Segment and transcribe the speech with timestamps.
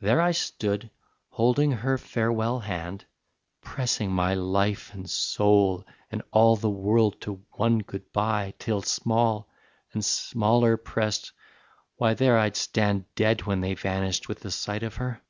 [0.00, 0.90] There I stood,
[1.30, 3.06] holding her farewell hand,
[3.62, 9.48] (Pressing my life and soul and all The world to one good bye, till, small
[9.94, 11.32] And smaller pressed,
[11.96, 15.22] why there I'd stand Dead when they vanished with the sight of her).